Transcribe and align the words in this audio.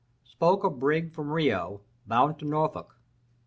Spoke 0.23 0.63
a 0.63 0.69
brig 0.71 1.11
from 1.11 1.29
Rio, 1.29 1.81
bound 2.07 2.39
to 2.39 2.45
Norfolk. 2.45 2.95